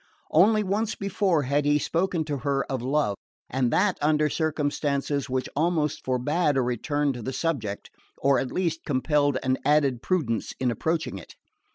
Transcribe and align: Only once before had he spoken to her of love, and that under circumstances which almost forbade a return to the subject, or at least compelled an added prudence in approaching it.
Only 0.31 0.63
once 0.63 0.95
before 0.95 1.43
had 1.43 1.63
he 1.63 1.77
spoken 1.77 2.23
to 2.25 2.37
her 2.37 2.65
of 2.65 2.81
love, 2.81 3.15
and 3.51 3.71
that 3.71 3.99
under 4.01 4.29
circumstances 4.31 5.29
which 5.29 5.47
almost 5.55 6.03
forbade 6.03 6.57
a 6.57 6.61
return 6.63 7.13
to 7.13 7.21
the 7.21 7.31
subject, 7.31 7.91
or 8.17 8.39
at 8.39 8.51
least 8.51 8.83
compelled 8.83 9.37
an 9.43 9.59
added 9.63 10.01
prudence 10.01 10.53
in 10.59 10.71
approaching 10.71 11.19
it. 11.19 11.35